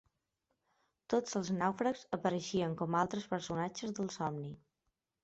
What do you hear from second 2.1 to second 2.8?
apareixien